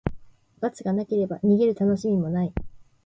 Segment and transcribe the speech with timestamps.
[0.61, 2.51] 罰がなければ、逃げるたのしみもない。